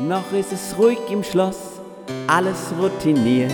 [0.00, 1.80] noch ist es ruhig im Schloss,
[2.26, 3.52] alles routiniert.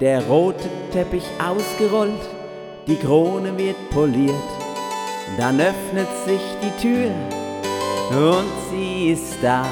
[0.00, 2.12] Der rote Teppich ausgerollt,
[2.86, 4.34] die Krone wird poliert.
[5.38, 7.10] Dann öffnet sich die Tür
[8.10, 9.64] und sie ist da.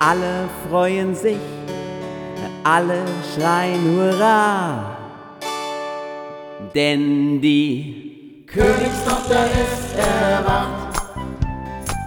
[0.00, 1.38] Alle freuen sich,
[2.64, 4.96] alle schreien Hurra.
[6.74, 10.87] Denn die Königstochter ist erwacht.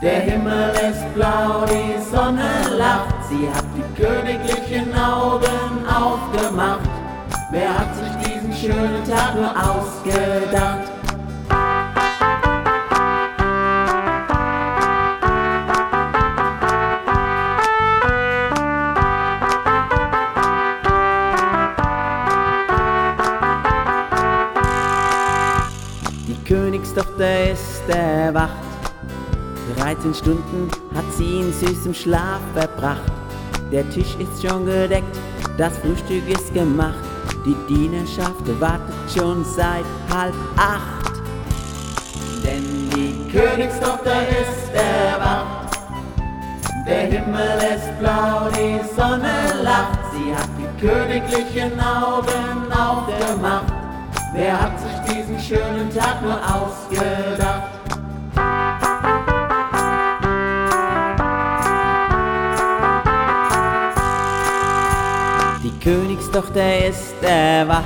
[0.02, 3.14] Der Himmel ist blau, die Sonne lacht.
[3.30, 6.90] Sie hat die königlichen Augen aufgemacht.
[7.52, 10.92] Wer hat sich diesen schönen Tag nur ausgedacht?
[26.28, 28.71] Die Königstochter ist erwacht.
[29.78, 33.12] 13 Stunden hat sie in süßem Schlaf verbracht.
[33.72, 35.18] Der Tisch ist schon gedeckt,
[35.58, 36.96] das Frühstück ist gemacht.
[37.46, 41.14] Die Dienerschaft wartet schon seit halb acht.
[42.44, 45.78] Denn die Königstochter ist erwacht.
[46.88, 50.00] Der Himmel ist blau, die Sonne lacht.
[50.12, 53.72] Sie hat die königlichen Augen aufgemacht.
[54.34, 57.71] Wer hat sich diesen schönen Tag nur ausgedacht?
[65.84, 67.86] Königstochter ist erwacht.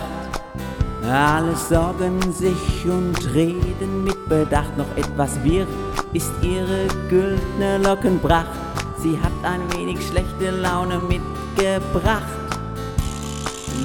[1.10, 4.76] Alle sorgen sich und reden mit Bedacht.
[4.78, 5.66] Noch etwas wirr
[6.12, 8.50] ist ihre güldne Lockenpracht.
[8.98, 12.24] Sie hat ein wenig schlechte Laune mitgebracht.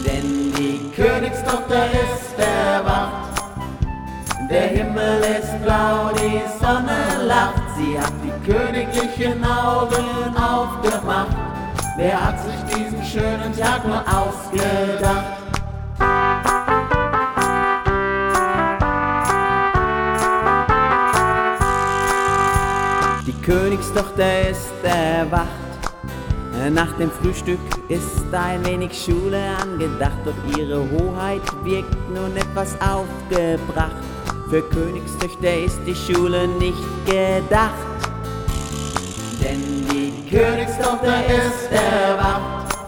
[0.05, 3.41] Denn die Königstochter ist erwacht.
[4.51, 7.63] Der Himmel ist blau, die Sonne lacht.
[7.77, 11.50] Sie hat die königlichen Augen aufgemacht.
[11.97, 15.39] Wer hat sich diesen schönen Tag nur ausgedacht?
[23.27, 25.47] Die Königstochter ist erwacht.
[26.73, 27.59] Nach dem Frühstück
[27.89, 33.97] ist ein wenig Schule angedacht, doch ihre Hoheit wirkt nun etwas aufgebracht.
[34.49, 38.10] Für Königstöchter ist die Schule nicht gedacht.
[40.31, 42.79] Königstochter ist erwacht.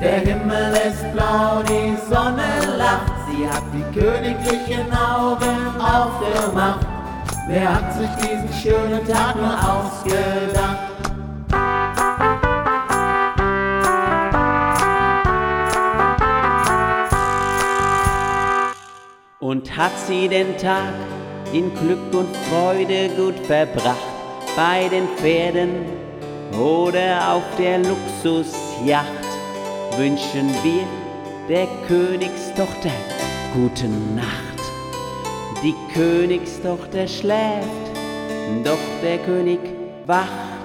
[0.00, 3.12] Der Himmel ist blau, die Sonne lacht.
[3.28, 6.86] Sie hat die königlichen Augen aufgemacht.
[7.48, 10.78] Wer hat sich diesen schönen Tag nur ausgedacht?
[19.40, 20.94] Und hat sie den Tag
[21.52, 23.96] in Glück und Freude gut verbracht,
[24.56, 26.05] bei den Pferden
[26.52, 29.06] oder auf der Luxusjacht,
[29.96, 30.84] wünschen wir
[31.48, 32.90] der Königstochter
[33.54, 34.60] gute Nacht.
[35.62, 37.94] Die Königstochter schläft,
[38.64, 39.60] doch der König
[40.06, 40.55] wacht.